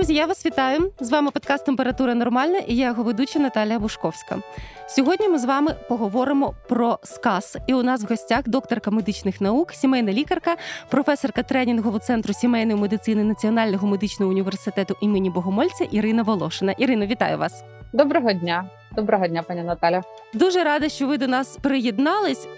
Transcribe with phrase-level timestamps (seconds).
[0.00, 0.92] Друзі, я вас вітаю.
[1.00, 4.38] З вами подкаст Температура Нормальна і я його ведуча Наталія Бушковська.
[4.88, 7.58] Сьогодні ми з вами поговоримо про сказ.
[7.66, 10.56] І у нас в гостях докторка медичних наук, сімейна лікарка,
[10.88, 16.72] професорка тренінгового центру сімейної медицини Національного медичного університету імені Богомольця Ірина Волошина.
[16.72, 17.64] Ірино, вітаю вас.
[17.92, 20.02] Доброго дня, доброго дня, пані Наталя.
[20.34, 22.48] Дуже рада, що ви до нас приєднались.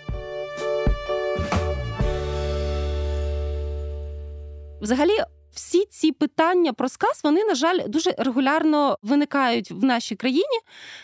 [4.81, 5.13] Взагалі,
[5.53, 10.59] всі ці питання про сказ, вони, на жаль, дуже регулярно виникають в нашій країні.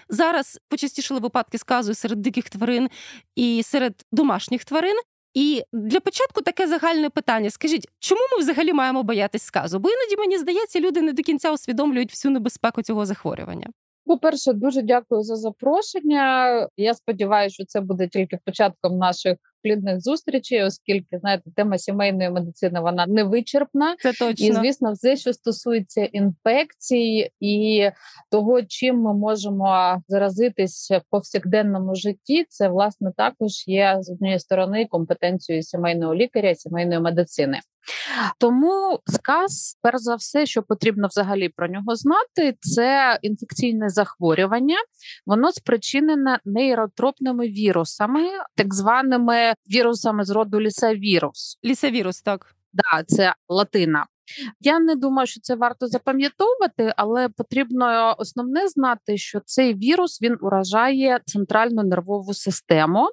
[0.08, 2.88] Зараз почастішили випадки сказу серед диких тварин
[3.36, 4.96] і серед домашніх тварин.
[5.34, 9.78] І для початку таке загальне питання: скажіть, чому ми взагалі маємо боятись сказу?
[9.78, 13.66] Бо іноді мені здається, люди не до кінця усвідомлюють всю небезпеку цього захворювання.
[14.04, 16.68] По перше, дуже дякую за запрошення.
[16.76, 22.80] Я сподіваюся, що це буде тільки початком наших плідних зустрічей, оскільки знаєте, тема сімейної медицини
[22.80, 23.96] вона не вичерпна.
[23.98, 24.46] Це точно.
[24.46, 27.88] І звісно, все, що стосується інфекцій і
[28.30, 34.86] того, чим ми можемо заразитись в повсякденному житті, це власне також є з однієї сторони
[34.86, 37.60] компетенцією сімейного лікаря, сімейної медицини.
[38.38, 44.76] Тому сказ, перш за все, що потрібно взагалі про нього знати, це інфекційне захворювання.
[45.26, 51.58] Воно спричинене нейротропними вірусами, так званими вірусами з роду лісавірус.
[51.64, 52.54] Лісавірус, так.
[52.72, 54.06] Да, це латина.
[54.60, 60.36] Я не думаю, що це варто запам'ятовувати, але потрібно основне знати, що цей вірус він
[60.40, 63.10] уражає центральну нервову систему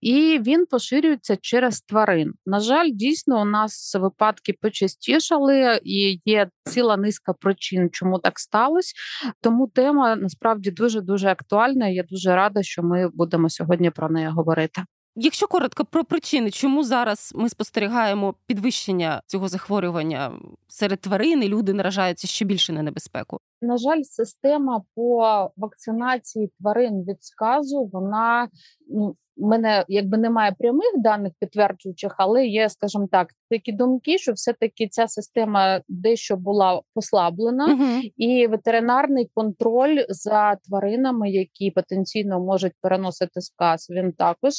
[0.00, 2.32] і він поширюється через тварин.
[2.46, 8.94] На жаль, дійсно, у нас випадки почастішали, і є ціла низка причин, чому так сталося.
[9.40, 11.88] Тому тема насправді дуже дуже актуальна.
[11.88, 14.82] Я дуже рада, що ми будемо сьогодні про неї говорити.
[15.18, 20.32] Якщо коротко про причини, чому зараз ми спостерігаємо підвищення цього захворювання
[20.68, 23.38] серед тварин, і люди наражаються ще більше на небезпеку?
[23.62, 28.48] На жаль, система по вакцинації тварин від сказу вона
[28.88, 34.88] ну мене якби немає прямих даних підтверджуючих, але є, скажімо так, такі думки, що все-таки
[34.88, 38.12] ця система дещо була послаблена, uh-huh.
[38.16, 44.52] і ветеринарний контроль за тваринами, які потенційно можуть переносити сказ, він також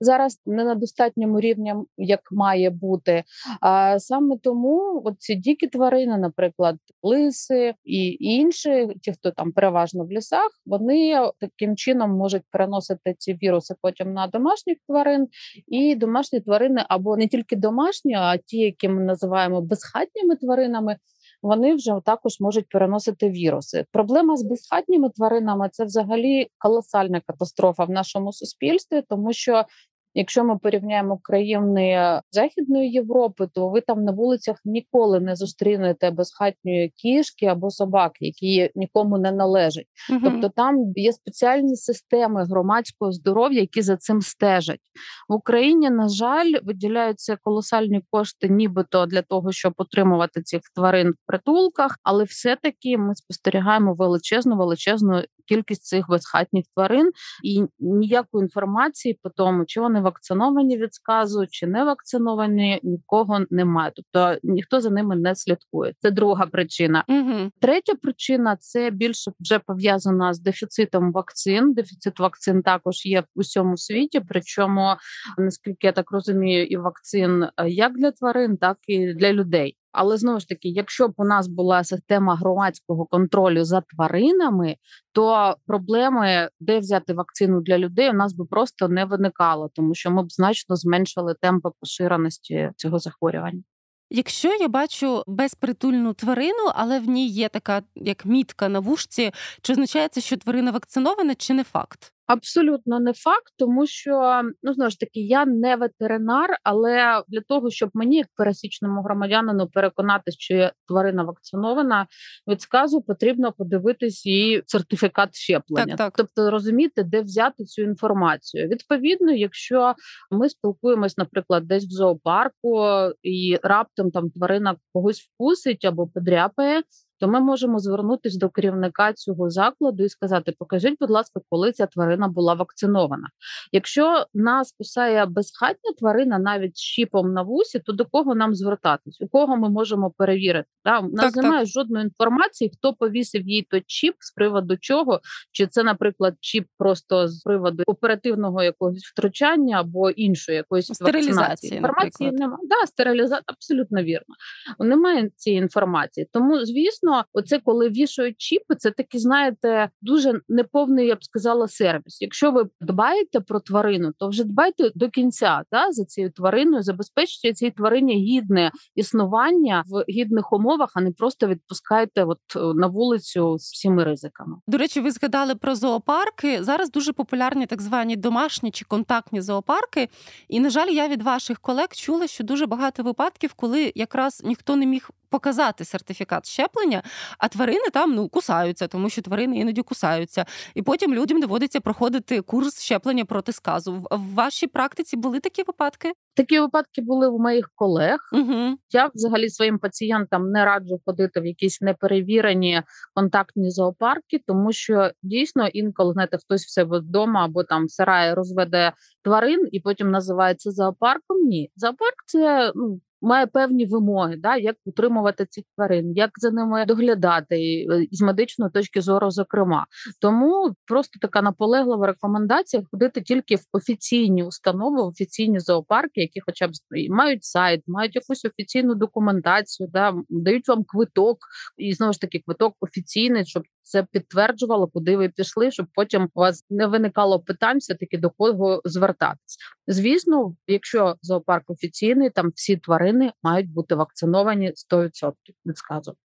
[0.00, 3.24] зараз не на достатньому рівні, як має бути.
[3.60, 10.12] А саме тому ці дикі тварини, наприклад, лиси і інші, ті, хто там переважно в
[10.12, 15.28] лісах, вони таким чином можуть переносити ці віруси потім на домашніх тварин,
[15.66, 20.96] і домашні тварини або не тільки домашні, а ті, які ми називаємо безхатніми тваринами.
[21.42, 23.84] Вони вже також можуть переносити віруси.
[23.92, 29.64] Проблема з безхатніми тваринами це взагалі колосальна катастрофа в нашому суспільстві, тому що
[30.14, 36.92] Якщо ми порівняємо країни Західної Європи, то ви там на вулицях ніколи не зустрінете безхатньої
[36.96, 39.86] кішки або собак, які нікому не належать.
[40.12, 44.80] uh Тобто там є спеціальні системи громадського здоров'я, які за цим стежать
[45.28, 45.90] в Україні.
[45.90, 52.24] На жаль, виділяються колосальні кошти, нібито для того, щоб отримувати цих тварин в притулках, але
[52.24, 57.10] все таки ми спостерігаємо величезну величезну кількість цих безхатніх тварин
[57.42, 63.92] і ніякої інформації по тому, чи вони вакциновані від сказу, чи не вакциновані, нікого немає.
[63.94, 65.94] Тобто ніхто за ними не слідкує.
[65.98, 67.04] Це друга причина.
[67.08, 67.50] Угу.
[67.60, 71.72] Третя причина це більше вже пов'язана з дефіцитом вакцин.
[71.72, 74.20] Дефіцит вакцин також є в усьому світі.
[74.28, 74.96] Причому
[75.38, 79.76] наскільки я так розумію, і вакцин е, як для тварин, так і для людей.
[79.94, 84.76] Але знову ж таки, якщо б у нас була система громадського контролю за тваринами,
[85.12, 90.10] то проблеми, де взяти вакцину для людей, у нас би просто не виникало, тому що
[90.10, 93.62] ми б значно зменшили темпи поширеності цього захворювання.
[94.10, 99.32] Якщо я бачу безпритульну тварину, але в ній є така як мітка на вушці,
[99.62, 102.13] чи означає це, що тварина вакцинована, чи не факт?
[102.26, 107.70] Абсолютно не факт, тому що ну знову ж таки я не ветеринар, але для того,
[107.70, 112.06] щоб мені, як пересічному громадянину, переконатися, що тварина вакцинована
[112.48, 116.12] від сказу, потрібно подивитись її сертифікат щеплення, так, так.
[116.16, 118.68] тобто розуміти, де взяти цю інформацію.
[118.68, 119.94] Відповідно, якщо
[120.30, 122.86] ми спілкуємось, наприклад, десь в зоопарку,
[123.22, 126.82] і раптом там тварина когось вкусить або подряпає
[127.24, 131.86] то ми можемо звернутися до керівника цього закладу і сказати: Покажіть, будь ласка, коли ця
[131.86, 133.28] тварина була вакцинована.
[133.72, 139.20] Якщо нас кусає безхатня тварина, навіть з чіпом на вусі, то до кого нам звертатись?
[139.20, 140.68] У кого ми можемо перевірити?
[140.84, 140.98] Да?
[140.98, 141.68] У нас так, немає так.
[141.68, 145.20] жодної інформації, хто повісив їй той чіп з приводу чого,
[145.52, 151.76] чи це, наприклад, чіп просто з приводу оперативного якогось втручання або іншої якоїсь стерилізації.
[151.76, 152.58] Інформації немає.
[152.62, 154.34] Да, стерилізація абсолютно вірно.
[154.78, 156.28] Немає цієї інформації.
[156.32, 161.68] Тому, звісно звісно, оце коли вішають чіпи, це такі, знаєте, дуже неповний, я б сказала,
[161.68, 162.22] сервіс.
[162.22, 167.52] Якщо ви дбаєте про тварину, то вже дбайте до кінця та за цією твариною, забезпечте
[167.52, 173.58] цій тварині гідне існування в гідних умовах, а не просто відпускайте от е, на вулицю
[173.58, 174.56] з всіми ризиками.
[174.66, 176.64] До речі, ви згадали про зоопарки.
[176.64, 180.08] Зараз дуже популярні так звані домашні чи контактні зоопарки.
[180.48, 184.76] І на жаль, я від ваших колег чула, що дуже багато випадків, коли якраз ніхто
[184.76, 187.02] не міг показати сертифікат щеплення,
[187.38, 190.44] а тварини там ну кусаються, тому що тварини іноді кусаються.
[190.74, 194.06] І потім людям доводиться проходити курс щеплення проти сказу.
[194.10, 196.12] В вашій практиці були такі випадки?
[196.36, 198.18] Такі випадки були у моїх колег.
[198.32, 198.76] Угу.
[198.90, 202.82] Я взагалі своїм пацієнтам не раджу ходити в якісь неперевірені
[203.14, 208.34] контактні зоопарки, тому що дійсно інколи знаєте, хтось в себе вдома або там в сараї
[208.34, 208.92] розведе
[209.22, 211.36] тварин і потім називається зоопарком.
[211.46, 216.84] Ні, зоопарк це ну має певні вимоги, да, як утримувати цих тварин, як за ними
[216.84, 219.86] доглядати е, з медичної точки зору, зокрема.
[220.20, 226.68] Тому просто така наполеглива рекомендація ходити тільки в офіційні установи, в офіційні зоопарки, які, хоча
[226.68, 226.70] б
[227.10, 231.38] мають сайт, мають якусь офіційну документацію, да дають вам квиток,
[231.78, 236.40] і знову ж таки квиток офіційний, щоб це підтверджувало, куди ви пішли, щоб потім у
[236.40, 239.58] вас не виникало питань, все таки до кого звертатись.
[239.86, 245.32] Звісно, якщо зоопарк офіційний, там всі тварини мають бути вакциновані 100%
[245.66, 245.76] від.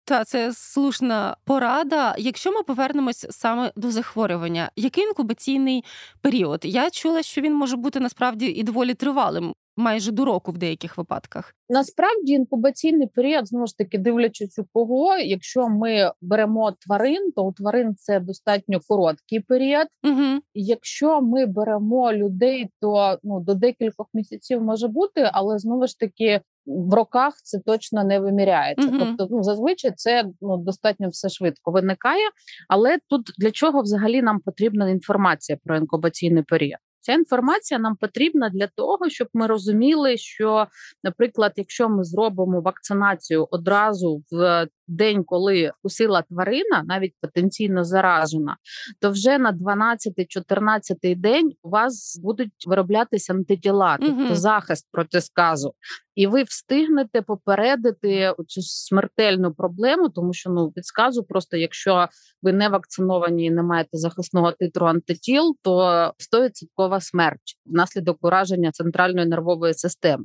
[0.06, 2.14] Та це слушна порада.
[2.18, 5.84] Якщо ми повернемось саме до захворювання, який інкубаційний
[6.20, 6.60] період?
[6.64, 10.98] Я чула, що він може бути насправді і доволі тривалим майже до року в деяких
[10.98, 11.54] випадках.
[11.68, 15.16] Насправді інкубаційний період знову ж таки дивлячись у кого.
[15.16, 19.86] Якщо ми беремо тварин, то у тварин це достатньо короткий період.
[20.04, 20.40] Угу.
[20.54, 26.40] Якщо ми беремо людей, то ну до декількох місяців може бути, але знову ж таки.
[26.66, 28.98] В роках це точно не виміряється, Мгм.
[28.98, 32.28] тобто ну зазвичай це ну достатньо все швидко виникає.
[32.68, 36.78] Але тут для чого взагалі нам потрібна інформація про інкубаційний період?
[37.04, 40.66] Ця інформація нам потрібна для того, щоб ми розуміли, що,
[41.02, 48.56] наприклад, якщо ми зробимо вакцинацію одразу в день, коли вкусила тварина, навіть потенційно заражена,
[49.00, 54.34] то вже на 12-14 день у вас будуть вироблятися антитіла, тобто Мгм.
[54.34, 55.74] захист проти сказу.
[56.14, 62.08] І ви встигнете попередити цю смертельну проблему, тому що ну від сказу, просто якщо
[62.42, 69.26] ви не вакциновані і не маєте захисного титру антитіл, то 100% смерть внаслідок ураження центральної
[69.26, 70.24] нервової системи.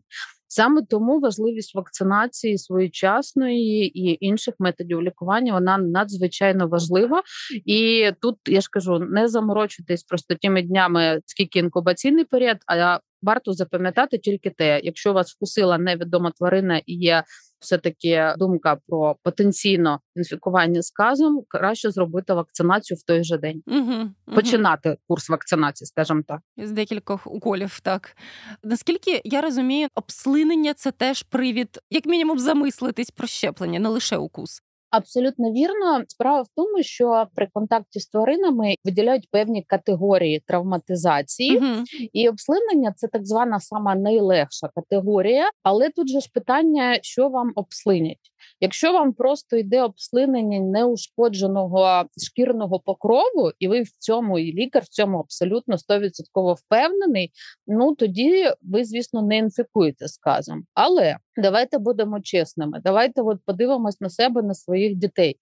[0.51, 7.21] Саме тому важливість вакцинації своєчасної і інших методів лікування вона надзвичайно важлива.
[7.65, 13.53] І тут я ж кажу, не заморочуйтесь просто тими днями, скільки інкубаційний період, а варто
[13.53, 17.23] запам'ятати тільки те, якщо вас вкусила невідома тварина і є
[17.59, 23.63] все таки думка про потенційно інфікування сказом, краще зробити вакцинацію в той же день.
[23.67, 24.35] Угу.
[24.35, 26.39] Починати курс вакцинації, скажімо так.
[26.57, 27.79] з декількох уколів.
[27.79, 28.17] Так
[28.63, 34.61] наскільки я розумію, обслинення це теж привід, як мінімум, замислитись про щеплення, не лише укус.
[34.89, 36.03] Абсолютно вірно.
[36.07, 41.83] Справа в тому, що при контакті з тваринами виділяють певні категорії травматизації, Угу.
[42.13, 45.49] і обслинення це так звана сама найлегша категорія.
[45.63, 48.31] Але тут же ж питання, що вам обслинять.
[48.61, 54.87] Якщо вам просто йде обслинення неушкодженого шкірного покрову, і ви в цьому і лікар в
[54.87, 57.31] цьому абсолютно 100% впевнений,
[57.67, 60.63] ну тоді ви, звісно, не інфікуєте сказом.
[60.73, 62.81] Але давайте будемо чесними.
[62.83, 65.35] Давайте от подивимось на себе, на своїх дітей,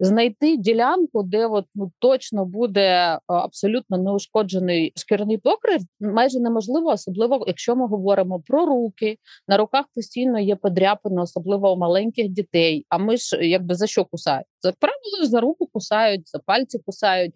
[0.00, 7.44] знайти ділянку, де от ну точно буде е, абсолютно неушкоджений шкірний покрив, майже неможливо, особливо
[7.46, 9.18] якщо ми говоримо про руки.
[9.48, 12.43] На руках постійно є подряпини, особливо у маленьких дітей.
[12.88, 14.46] А ми ж якби за що кусають?
[14.62, 17.34] За правило за руку кусають, за пальці кусають.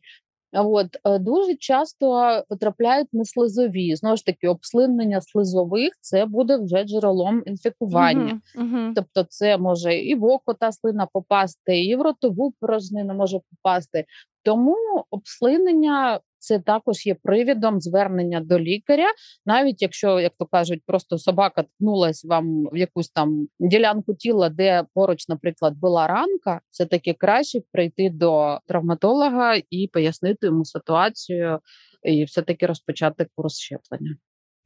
[0.52, 3.96] А От е, дуже часто потрапляють на слизові.
[3.96, 8.40] Знову ж таки, обслинення слизових це буде вже джерелом інфікування.
[8.56, 8.92] Угу.
[8.94, 14.04] Тобто, це може і в око та слина попасти, і в ротову порожнину може попасти.
[14.42, 14.76] Тому
[15.10, 19.06] обслинення це також є привідом звернення до лікаря,
[19.46, 24.84] навіть якщо, як то кажуть, просто собака ткнулась вам в якусь там ділянку тіла, де
[24.94, 31.58] поруч, наприклад, була ранка, все таки краще прийти до травматолога і пояснити йому ситуацію,
[32.02, 34.16] і все таки розпочати курс щеплення.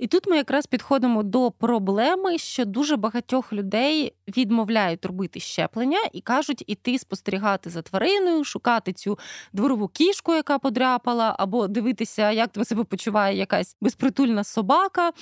[0.03, 6.21] І тут ми якраз підходимо до проблеми, що дуже багатьох людей відмовляють робити щеплення і
[6.21, 9.19] кажуть іти спостерігати за твариною, шукати цю
[9.53, 15.13] дворову кішку, яка подряпала, або дивитися, як тебе себе почуває якась безпритульна собака.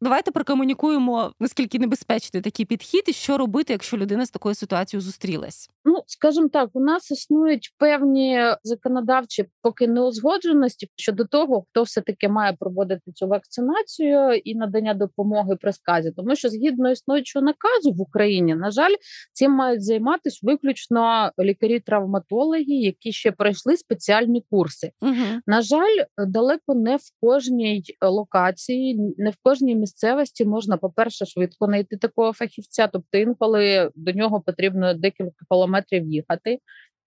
[0.00, 5.70] Давайте прокомунікуємо, наскільки небезпечний такий підхід, і що робити, якщо людина з такою ситуацією зустрілась.
[5.84, 12.28] Ну, скажімо так, у нас існують певні законодавчі поки неузгодженості щодо того, хто все таки
[12.28, 18.00] має проводити цю вакцинацію і надання допомоги при сказі, тому що згідно існуючого наказу в
[18.00, 18.94] Україні, на жаль,
[19.32, 24.90] цим мають займатися виключно лікарі-травматологи, які ще пройшли спеціальні курси.
[25.00, 25.40] Угу.
[25.46, 31.66] На жаль, далеко не в кожній локації, не в кожній місцевості можна, по перше, швидко
[31.66, 36.58] знайти такого фахівця, тобто інколи до нього потрібно декілька кілометрів їхати.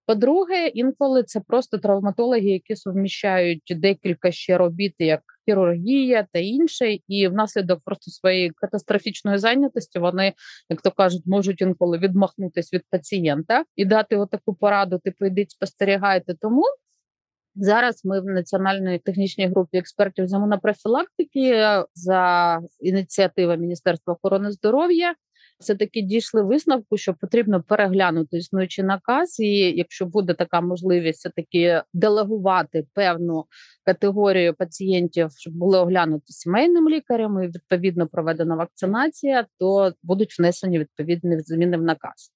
[0.08, 7.28] По-друге, інколи це просто травматологи, які суміщають декілька ще робіт, як хірургія та інше, і
[7.28, 10.34] внаслідок просто своєї катастрофічної зайнятості вони,
[10.70, 16.34] як то кажуть, можуть інколи відмахнутися від пацієнта і дати отаку пораду, типу йдіть, спостерігайте.
[16.42, 16.64] Тому
[17.56, 25.16] зараз ми в національній технічній групі експертів з імунопрофілактики за ініціативи Міністерства охорони здоров'я
[25.60, 31.30] все таки дійшли висновку, що потрібно переглянути існуючий наказ, і якщо буде така можливість, все
[31.30, 33.46] таки делегувати певну
[33.86, 41.40] категорію пацієнтів, щоб були оглянуті сімейним лікарем і відповідно проведена вакцинація, то будуть внесені відповідні
[41.40, 42.32] зміни в наказ.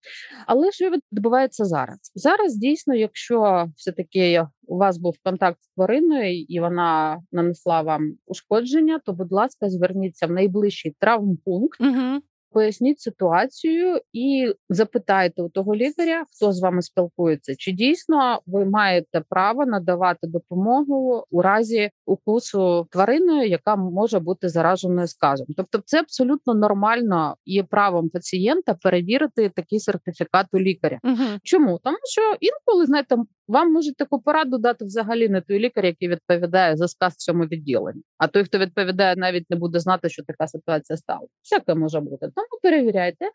[0.47, 2.11] Але що відбувається зараз?
[2.15, 8.13] Зараз дійсно, якщо все таки у вас був контакт з твариною і вона нанесла вам
[8.25, 11.81] ушкодження, то будь ласка, зверніться в найближчий травмпункт.
[11.81, 12.21] Угу.
[12.51, 19.23] Поясніть ситуацію і запитайте у того лікаря, хто з вами спілкується, чи дійсно ви маєте
[19.29, 25.47] право надавати допомогу у разі укусу твариною, яка може бути зараженою сказом.
[25.57, 30.99] Тобто, це абсолютно нормально є правом пацієнта перевірити такий сертифікат у лікаря.
[31.03, 31.23] Угу.
[31.43, 33.15] Чому тому, що інколи знаєте,
[33.47, 37.43] вам можуть таку пораду дати взагалі не той лікар, який відповідає за сказ в цьому
[37.43, 38.01] відділенні.
[38.17, 41.27] А той, хто відповідає, навіть не буде знати, що така ситуація стала.
[41.43, 42.27] Всяке може бути.
[42.39, 43.25] Тому перевіряйте.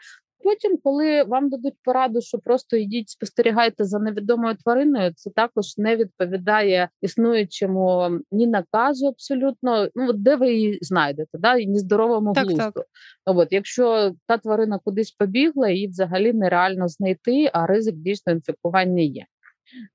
[0.45, 5.97] Потім, коли вам дадуть пораду, що просто йдіть, спостерігайте за невідомою твариною, це також не
[5.97, 9.89] відповідає існуючому ні наказу, абсолютно.
[9.95, 12.63] Ну от де ви її знайдете, да і ні здоровому Так, глузду.
[12.75, 12.85] так.
[13.25, 19.25] От якщо та тварина кудись побігла, її взагалі нереально знайти, а ризик дійсно інфікування є.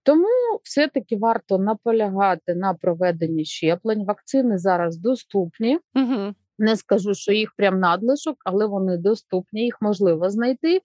[0.03, 0.27] Тому
[0.63, 4.05] все-таки варто наполягати на проведенні щеплень.
[4.05, 5.79] Вакцини зараз доступні.
[5.95, 6.33] Угу.
[6.59, 10.81] Не скажу, що їх прям надлишок, але вони доступні, їх можливо знайти.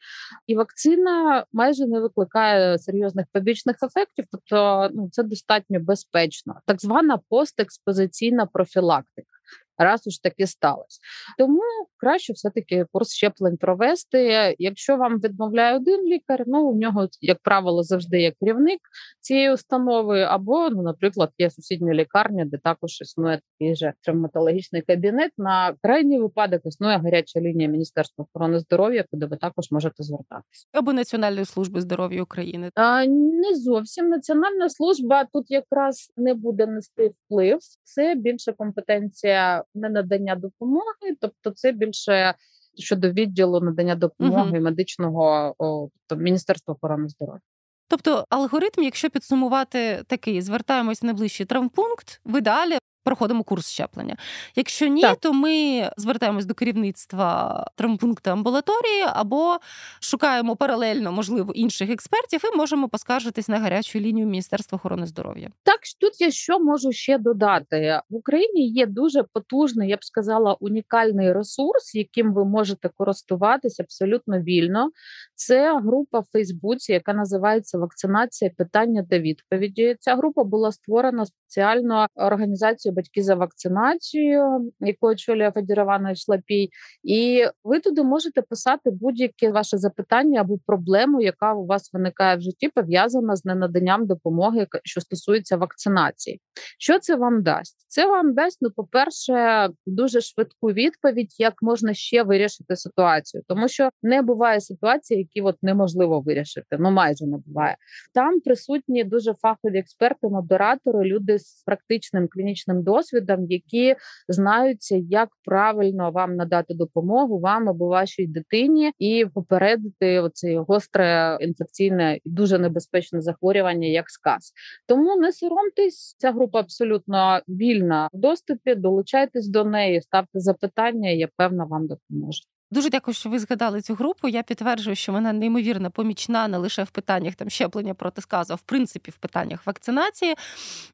[0.47, 6.55] І вакцина майже не викликає серйозних побічних ефектів, тобто ну це достатньо безпечно.
[6.67, 9.34] Так звана постекспозиційна профілактика.
[9.79, 11.01] Раз уж таки сталося.
[11.39, 11.61] Тому
[11.97, 14.55] краще все-таки курс щеплень провести.
[14.59, 18.81] Якщо вам відмовляє один лікар, ну у нього, як правило, завжди є керівник
[19.21, 25.33] цієї установи, або, ну, наприклад, є сусідня лікарня, де також існує такий же травматологічний кабінет.
[25.39, 30.67] На крайній випадок існує гаряча лінія Міністерства охорони здоров'я, куди ви також можете звертатися.
[30.73, 32.71] Або Національної служби здоров'я України.
[32.75, 37.59] А, не зовсім національна служба тут якраз не буде нести вплив.
[37.83, 42.35] Це більше компетенція не надання допомоги, тобто це більше
[42.79, 44.63] щодо відділу надання допомоги Мгм.
[44.63, 47.41] медичного о, тобто Міністерства охорони здоров'я.
[47.89, 54.17] Тобто алгоритм, якщо підсумувати такий, звертаємось в найближчий травмпункт, ви ідеалі проходимо курс щеплення.
[54.57, 55.17] Якщо ні, Так.
[55.21, 59.59] то ми звертаємось до керівництва травмпункту амбулаторії або
[60.01, 65.51] шукаємо паралельно, можливо, інших експертів і можемо поскаржитись на гарячу лінію Міністерства охорони здоров'я.
[65.63, 68.69] Так тут я що можу ще додати в Україні.
[68.69, 74.91] Є дуже потужний, я б сказала, унікальний ресурс, яким ви можете користуватись абсолютно вільно.
[75.35, 79.97] Це група в Фейсбуці, яка називається Вакцинація питання та відповіді.
[80.01, 86.69] Ця група була створена спеціально організацією Батьки за вакцинацію, яку очолює Федір Іванович Лапій.
[87.03, 92.41] І ви туди можете писати будь-яке ваше запитання або проблему, яка у вас виникає в
[92.41, 96.41] житті, пов'язана з ненаданням допомоги, що стосується вакцинації.
[96.79, 97.85] Що це вам дасть?
[97.89, 103.91] Це вам дасть, ну, по-перше, дуже швидку відповідь, як можна ще вирішити ситуацію, тому що
[104.03, 106.77] не буває ситуації, які от неможливо вирішити.
[106.79, 107.77] Ну майже не буває.
[108.15, 113.97] Там присутні дуже фахові експерти, модератори, люди з практичним клінічним досвідом, які
[114.29, 122.19] знаються, як правильно вам надати допомогу вам або вашій дитині, і попередити оце гостре інфекційне
[122.25, 124.53] і дуже небезпечне захворювання, як сказ.
[124.87, 128.75] Тому не соромтесь, ця група абсолютно вільна в доступі.
[128.75, 131.11] Долучайтесь до неї, ставте запитання.
[131.11, 132.41] Я певна вам допоможу.
[132.71, 134.29] Дуже дякую, що ви згадали цю групу.
[134.29, 138.57] Я підтверджую, що вона неймовірно помічна не лише в питаннях там щеплення проти сказу, а
[138.57, 140.35] в принципі в питаннях вакцинації.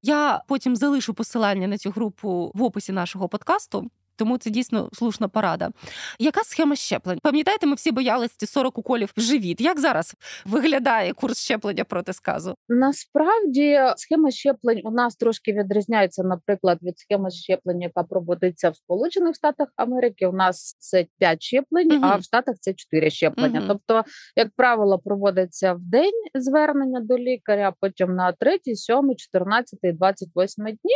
[0.03, 3.91] Я потім залишу посилання на цю групу в описі нашого подкасту.
[4.21, 5.71] Тому це дійсно слушна порада.
[6.19, 7.19] Яка схема щеплень?
[7.23, 9.61] Пам'ятаєте, ми всі боялися ці 40 уколів в живіт.
[9.61, 10.15] Як зараз
[10.47, 12.55] виглядає курс щеплення проти сказу?
[12.69, 19.35] Насправді схема щеплень у нас трошки відрізняється, наприклад, від схеми щеплення, яка проводиться в Сполучених
[19.35, 20.27] Штатах Америки.
[20.27, 22.05] У нас це 5 щеплень, угу.
[22.05, 23.59] а в Штатах це 4 щеплення.
[23.59, 23.69] Угу.
[23.69, 30.65] Тобто, як правило, проводиться в день звернення до лікаря, потім на 3, 7, 14, 28
[30.65, 30.95] дні.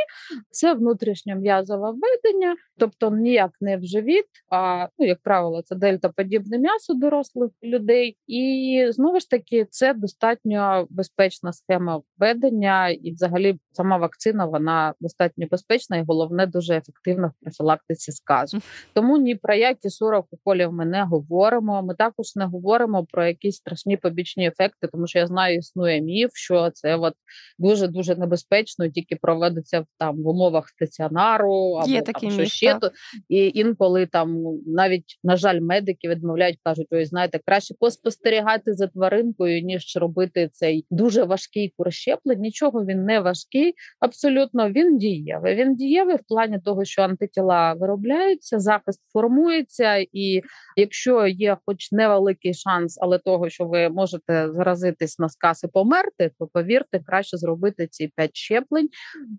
[0.51, 6.95] Це внутрішньом'язове введення, тобто ніяк не в живіт, а ну, як правило, це дельтаподібне м'ясо
[6.95, 8.17] дорослих людей.
[8.27, 15.47] І знову ж таки, це достатньо безпечна схема введення, і, взагалі, сама вакцина вона достатньо
[15.51, 18.59] безпечна і головне дуже ефективна в профілактиці сказу.
[18.93, 21.83] Тому ні про які 40 уколів ми не говоримо.
[21.83, 26.31] Ми також не говоримо про якісь страшні побічні ефекти, тому що я знаю, існує міф,
[26.35, 27.15] що це от
[27.59, 32.75] дуже дуже небезпечно, тільки проводиться там в умовах стаціонару або Є там, що міф, ще
[32.75, 32.91] то
[33.29, 39.63] і інколи там навіть на жаль медики відмовляють, кажуть, ой, знаєте, краще поспостерігати за тваринкою
[39.63, 42.41] ніж робити цей дуже важкий курс щеплень.
[42.41, 43.64] Нічого він не важкий,
[44.01, 45.55] абсолютно він дієвий.
[45.55, 50.43] Він дієвий в плані того, що антитіла виробляються, захист формується, і
[50.77, 56.31] якщо є, хоч невеликий шанс, але того, що ви можете заразитись на сказ і померти,
[56.39, 58.89] то повірте, краще зробити ці п'ять щеплень.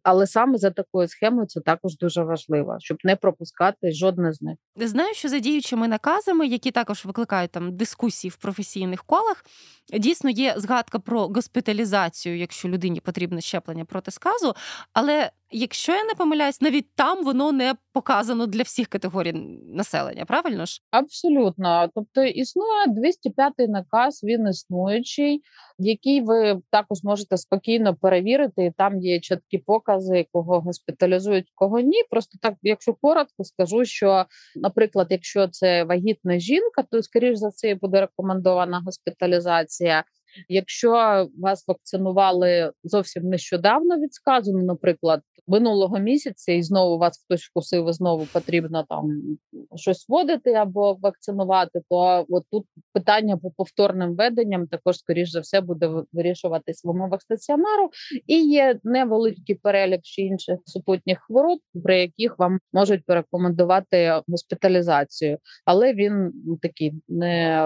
[0.03, 4.55] Але саме за такою схемою це також дуже важливо, щоб не пропускати жодне з них.
[4.75, 9.45] Знаю, що за діючими наказами, які також викликають там дискусії в професійних колах,
[9.99, 14.53] дійсно є згадка про госпіталізацію, якщо людині потрібне щеплення проти сказу.
[14.93, 19.33] Але якщо я не помиляюсь, навіть там воно не показано для всіх категорій
[19.67, 20.25] населення.
[20.25, 20.81] Правильно ж?
[20.91, 21.89] Абсолютно.
[21.95, 25.41] Тобто існує 205-й наказ, він існуючий,
[25.79, 28.73] який ви також можете спокійно перевірити.
[28.77, 32.03] Там є чіткі покази, кого госпіталізують, кого ні.
[32.09, 37.75] Просто так, якщо коротко, скажу, що, наприклад, якщо це вагітна жінка, то скоріш за це
[37.75, 40.03] буде рекомендована госпіталізація.
[40.49, 40.91] Якщо
[41.37, 47.93] вас вакцинували зовсім нещодавно від сказу, наприклад, минулого місяця, і знову вас хтось вкусив, і
[47.93, 49.21] знову потрібно там
[49.75, 55.61] щось вводити або вакцинувати, то от тут питання по повторним веденням також, скоріш за все,
[55.61, 57.89] буде вирішуватись в умовах стаціонару,
[58.27, 65.93] і є невеликий перелік ще інших супутніх хвороб, при яких вам можуть порекомендувати госпіталізацію, але
[65.93, 67.61] він такий не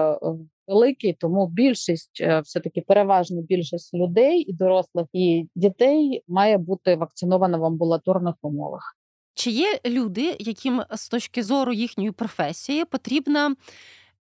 [0.70, 6.96] великий, тому більшість, е, все таки переважна більшість людей і дорослих і дітей має бути
[6.96, 8.96] вакцинована в амбулаторних умовах.
[9.34, 13.54] Чи є люди, яким з точки зору їхньої професії потрібна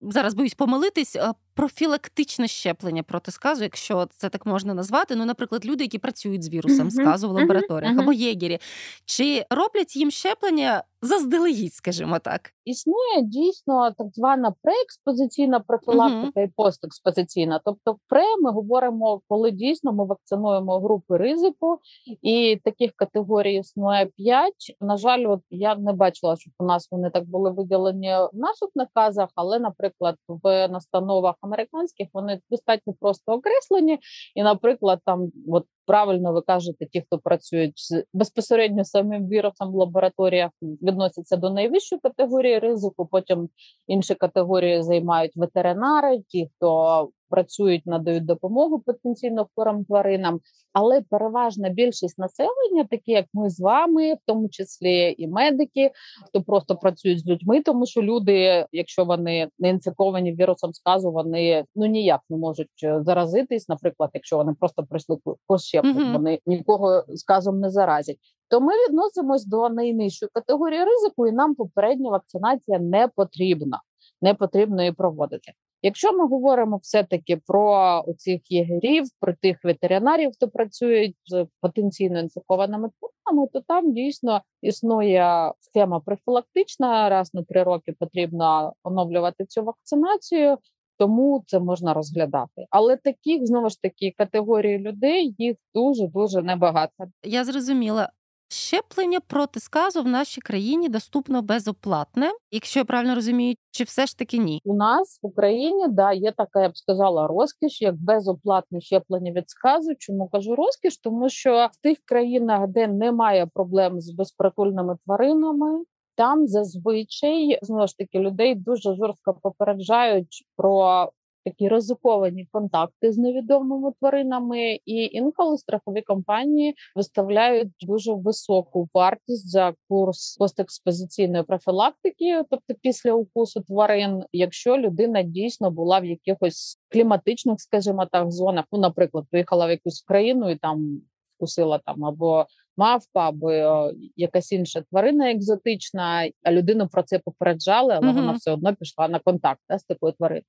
[0.02, 1.16] зараз боюсь помилитись,
[1.60, 5.16] профілактичне щеплення проти сказу, якщо це так можна назвати.
[5.16, 8.60] Ну, наприклад, люди, які працюють з вірусом сказу в лабораторіях або єгері,
[9.06, 16.48] чи роблять їм щеплення заздалегідь, скажімо так, існує дійсно так звана преекспозиційна профілактика uh-huh.
[16.48, 17.62] і постекспозиційна.
[17.66, 21.80] Тобто, пре ми говоримо, коли дійсно ми вакцинуємо групи ризику,
[22.22, 24.76] і таких категорій існує п'ять.
[24.82, 28.70] На жаль, от я не бачила, щоб у нас вони так були виділені в наших
[28.76, 34.00] наказах, але, наприклад, в настановах американських вони достатньо просто окреслені,
[34.36, 37.74] і, наприклад, там от правильно ви кажете, ті, хто працюють
[38.14, 43.06] безпосередньо самим вірусом в лабораторіях, відносяться до найвищої категорії ризику.
[43.12, 43.50] Потім
[43.88, 50.40] інші категорії займають ветеринари, ті, хто працюють, надають допомогу потенційно хворим тваринам,
[50.74, 55.92] але переважна більшість населення, такі як ми з вами, в тому числі і медики,
[56.28, 61.66] хто просто працюють з людьми, тому що люди, якщо вони не інфіковані вірусом сказу, вони
[61.76, 63.70] ну ніяк не можуть е, заразитись.
[63.70, 66.14] Наприклад, якщо вони просто прийшли по щепку, mm-hmm.
[66.14, 68.18] вони нікого сказом не заразять.
[68.50, 73.82] То ми відносимось до найнижчої категорії ризику, і нам попередня вакцинація не потрібна,
[74.22, 75.52] не потрібно її проводити.
[75.82, 82.90] Якщо ми говоримо все-таки про цих єгерів, про тих ветеринарів, хто працюють з потенційно інфікованими
[83.00, 87.10] тваринами, то там дійсно існує схема профілактична.
[87.10, 90.58] Раз на три роки потрібно оновлювати цю вакцинацію.
[90.98, 97.06] Тому це можна розглядати, але таких знову ж таки категорії людей їх дуже дуже небагато.
[97.24, 98.10] Я зрозуміла.
[98.52, 104.18] Щеплення проти сказу в нашій країні доступно безоплатне, якщо я правильно розумію, чи все ж
[104.18, 104.62] таки ні?
[104.66, 109.50] У нас в Україні да є така, я б сказала, розкіш як безоплатне щеплення від
[109.50, 109.92] сказу.
[110.00, 110.98] Чому кажу розкіш?
[110.98, 115.84] Тому що в тих країнах, де немає проблем з безпритульними тваринами,
[116.16, 121.10] там зазвичай знову ж таки людей дуже жорстко попереджають про
[121.50, 129.74] такі ризиковані контакти з невідомими тваринами, і інколи страхові компанії виставляють дуже високу вартість за
[129.90, 138.06] курс постекспозиційної профілактики, тобто після укусу тварин, якщо людина дійсно була в якихось кліматичних, скажімо
[138.12, 138.66] так, зонах.
[138.72, 141.02] Ну, наприклад, поїхала в якусь країну і там
[141.36, 142.46] вкусила там або
[142.80, 148.20] мавпа або е, якась інша тварина екзотична, а людину про це попереджали, але угу.
[148.20, 150.44] вона все одно пішла на контакт да, з такою твариною.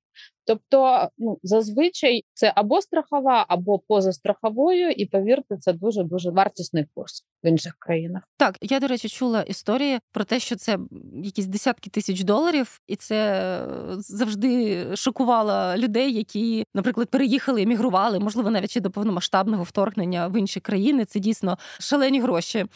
[0.46, 7.26] Тобто, ну зазвичай це або страхова, або позастраховою, і повірте, це дуже дуже вартісний курс
[7.44, 8.22] в інших країнах.
[8.36, 10.78] Так, я до речі, чула історії про те, що це
[11.14, 13.16] якісь десятки тисяч доларів, і це
[13.62, 20.36] е, завжди шокувало людей, які, наприклад, переїхали, емігрували, можливо, навіть ще до повномасштабного вторгнення в
[20.36, 21.04] інші країни.
[21.04, 22.66] Це дійсно шалені гроші.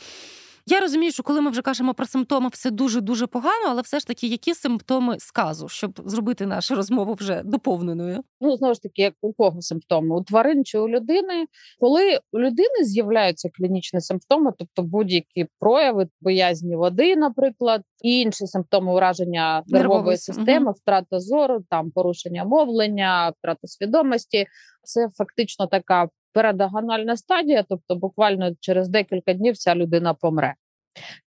[0.67, 3.99] Я розумію, що коли ми вже кажемо про симптоми, все дуже дуже погано, але все
[3.99, 8.25] ж таки, які симптоми сказу, щоб зробити нашу розмову вже доповненою?
[8.41, 11.47] Ну знову ж таки, як у кого симптоми у тварин чи у людини,
[11.79, 18.95] коли у людини з'являються клінічні симптоми, тобто будь-які прояви боязні води, наприклад, і інші симптоми
[18.95, 20.75] ураження нервової системи, угу.
[20.81, 24.47] втрата зору, там порушення мовлення, втрата свідомості,
[24.83, 30.55] це фактично така передагональна стадія, тобто буквально через декілька днів ця людина помре.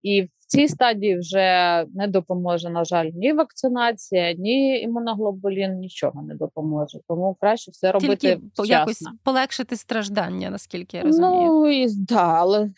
[0.03, 6.35] І в цій стадії вже не допоможе, на жаль, ні вакцинація, ні імуноглобулін, нічого не
[6.35, 6.99] допоможе.
[7.07, 8.65] Тому краще все робити Тільки вчасно.
[8.65, 11.31] якось полегшити страждання, наскільки я розумію.
[11.31, 12.71] Ну і да, але е,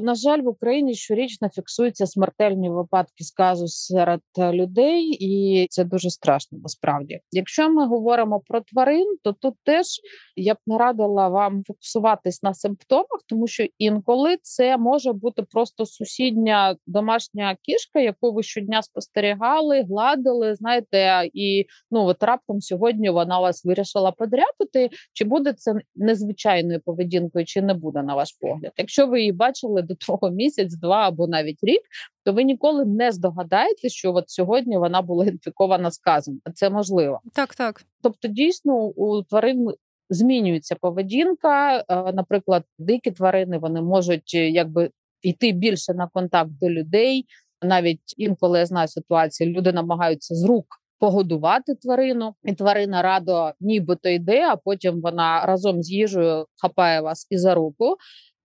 [0.00, 6.58] на жаль, в Україні щорічно фіксуються смертельні випадки сказу серед людей, і це дуже страшно.
[6.62, 9.86] Насправді, якщо ми говоримо про тварин, то тут теж
[10.36, 15.86] я б не радила вам фокусуватись на симптомах, тому що інколи це може бути просто
[15.86, 16.76] сусідня
[17.14, 20.54] домашня кішка, яку ви щодня спостерігали, гладили.
[20.54, 24.90] Знаєте, і ну от раптом сьогодні вона вас вирішила подряпати.
[25.12, 28.72] Чи буде це незвичайною поведінкою, чи не буде на ваш погляд?
[28.76, 31.82] Якщо ви її бачили до того місяць, два або навіть рік.
[32.24, 37.20] То ви ніколи не здогадаєтесь, що от сьогодні вона була інфікована сказом, а це можливо,
[37.34, 37.82] так так.
[38.02, 39.68] Тобто, дійсно у тварин
[40.10, 41.84] змінюється поведінка.
[41.88, 44.90] Е, наприклад, дикі тварини вони можуть е, якби
[45.24, 47.26] йти більше на контакт до людей.
[47.62, 50.66] Навіть інколи я знаю ситуації, люди намагаються з рук
[50.98, 57.26] погодувати тварину, і тварина радо нібито йде, а потім вона разом з їжею хапає вас
[57.30, 57.96] і за руку.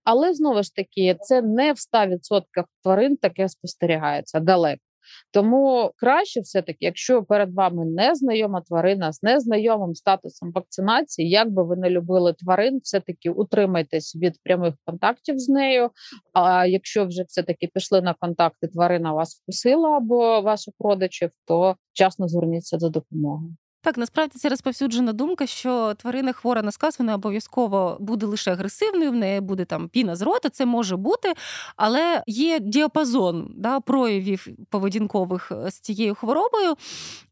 [0.04, 2.40] Але знову ж таки, це не в 100%
[2.82, 4.89] тварин таке спостерігається далеко.
[5.32, 11.62] Тому краще, все таки, якщо перед вами незнайома тварина з незнайомим статусом вакцинації, як би
[11.64, 15.90] ви не любили тварин, все таки утримайтесь від прямих контактів з нею.
[16.32, 21.76] А якщо вже все таки пішли на контакти, тварина вас вкусила або ваших родичів, то
[21.92, 23.56] вчасно зверніться за допомогою.
[23.82, 29.10] Так, насправді це розповсюджена думка, що тварина хвора на сказ, вона обов'язково буде лише агресивною,
[29.10, 31.34] в неї буде там піна з рота, це може бути,
[31.76, 36.74] але є діапазон да, проявів поведінкових е, з цією хворобою.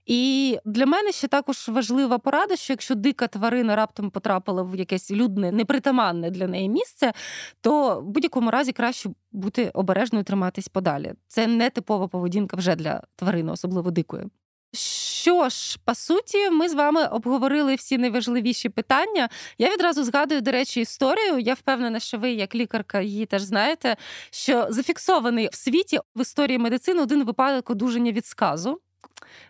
[0.06, 5.11] І для мене ще також важлива порада, що якщо дика тварина раптом потрапила в якесь
[5.11, 7.12] людне, непритаманне для неї місце,
[7.61, 11.12] то в будь-якому разі краще бути обережною, триматись подалі.
[11.26, 14.24] Це не типова поведінка вже для тварини, особливо дикої.
[15.29, 19.29] Що ж, по суті, ми з вами обговорили всі найважливіші питання.
[19.59, 21.38] Я відразу згадую, до речі, історію.
[21.38, 23.97] Я впевнена, що ви, як лікарка, її теж знаєте,
[24.31, 28.81] що зафіксований в світі в історії медицини один випадок одужання від сказу.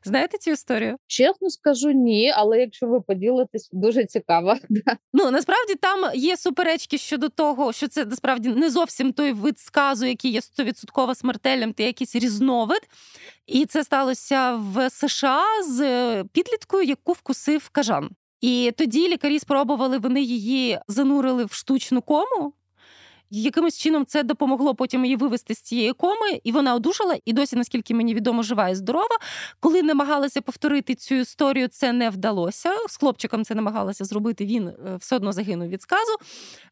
[0.05, 0.97] Знаєте цю історію?
[1.07, 4.57] Чесно скажу ні, але якщо ви поділитесь, дуже цікаво.
[5.13, 10.07] Ну насправді там є суперечки щодо того, що це насправді не зовсім той вид сказу,
[10.07, 12.81] який є стовідсотково смертельним, та якийсь різновид.
[13.47, 18.11] І це сталося в США з е, підліткою, яку вкусив кажан.
[18.41, 22.53] І тоді лікарі спробували, вони її занурили в штучну кому
[23.31, 27.17] якимось чином це допомогло потім її вивести з цієї коми, і вона одужала.
[27.25, 29.19] І досі, наскільки мені відомо, жива і здорова.
[29.61, 32.71] Коли намагалися повторити цю історію, це не вдалося.
[32.89, 34.47] З хлопчиком це намагалася зробити.
[34.47, 36.13] Він е, все одно загинув від сказу.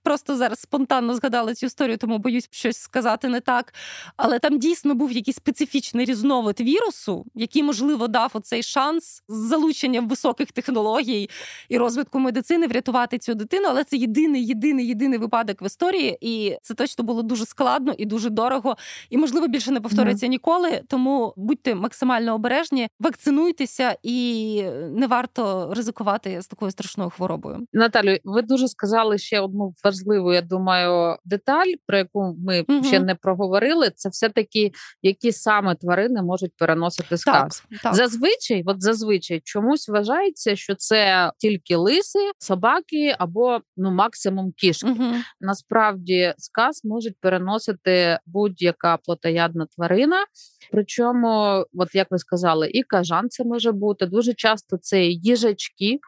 [0.03, 3.75] Просто зараз спонтанно згадала цю історію, тому боюсь щось сказати не так.
[4.17, 10.09] Але там дійсно був якийсь специфічний різновид вірусу, який, можливо, дав оцей шанс з залученням
[10.09, 11.31] високих технологій
[11.69, 13.67] і розвитку медицини врятувати цю дитину.
[13.69, 16.19] Але це єдиний, єдиний, єдиний випадок в історії.
[16.21, 18.77] І і це точно було дуже складно і дуже дорого,
[19.11, 20.81] і можливо більше не повториться ніколи.
[20.89, 27.67] Тому будьте максимально обережні, вакцинуйтеся і не варто ризикувати з такою страшною хворобою.
[27.73, 33.01] Наталю, ви дуже сказали ще одну важливу, я думаю, деталь, про яку ми mm ще
[33.01, 33.91] не проговорили.
[33.95, 37.65] Це все таки які саме тварини можуть переносити сказ.
[37.71, 37.95] Так, так.
[37.95, 44.91] Зазвичай, от зазвичай чомусь вважається, що це тільки лиси, собаки або ну максимум кішки.
[44.91, 45.15] Угу.
[45.41, 50.25] Насправді сказ можуть переносити будь-яка плотоядна тварина.
[50.73, 55.99] Причому, от як ви сказали, і кажан це може бути дуже часто це їжачки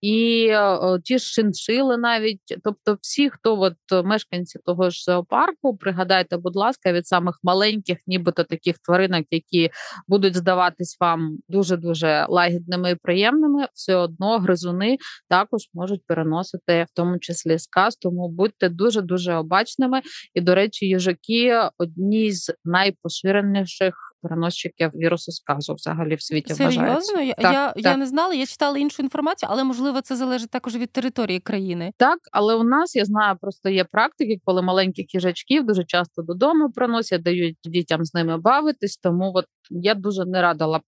[0.00, 2.40] і е, ті ж шиншили навіть.
[2.64, 8.44] Тобто, всі, хто от мешканці того ж зоопарку, пригадайте, будь ласка, від самих маленьких, нібито
[8.44, 9.70] таких тваринок, які
[10.08, 16.94] будуть здаватись вам дуже дуже лагідними і приємними, все одно гризуни також можуть переносити в
[16.94, 17.96] тому числі сказ.
[17.96, 20.00] Тому будьте дуже дуже обачними.
[20.34, 26.82] І, до речі, їжаки одні з найпоширеніших переносчиків вірусу сказу взагалі в світі Серйозно?
[26.82, 27.22] вважається.
[27.22, 27.84] Я так, я, так.
[27.84, 31.92] я не знала, я читала іншу інформацію, але можливо це залежить також від території країни.
[31.96, 36.72] Так, але у нас я знаю, просто є практики, коли маленьких їжачків дуже часто додому
[36.72, 38.96] приносять, дають дітям з ними бавитись.
[38.96, 40.82] Тому от я дуже не радила б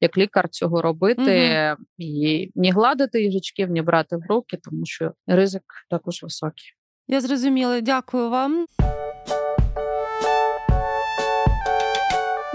[0.00, 1.22] як лікар цього робити
[1.72, 1.84] угу.
[1.98, 6.64] і ні гладити їжачків, ні брати в руки, тому що ризик також високий.
[7.08, 8.66] Я зрозуміла, дякую вам.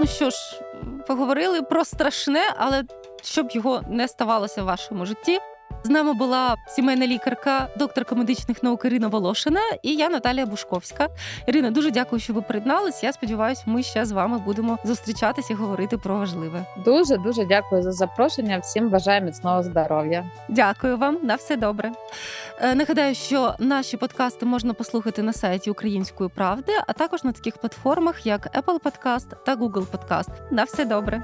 [0.04, 0.60] Ну що ж,
[1.06, 2.84] поговорили про страшне, але
[3.22, 5.38] щоб його не ставалося в вашому житті.
[5.86, 11.08] З нами була сімейна лікарка, докторка медичних наук Ірина Волошина і я Наталія Бушковська.
[11.46, 13.02] Ірина, дуже дякую, що ви приєднались.
[13.02, 16.66] Я сподіваюся, ми ще з вами будемо зустрічатися і говорити про важливе.
[16.84, 18.58] Дуже дуже дякую за запрошення.
[18.58, 20.30] Всім бажаю міцного здоров'я.
[20.48, 21.92] Дякую вам на все добре.
[22.60, 27.58] Е, нагадаю, що наші подкасти можна послухати на сайті Української правди, а також на таких
[27.58, 30.30] платформах, як Apple Podcast та Google Podcast.
[30.50, 31.22] На все добре.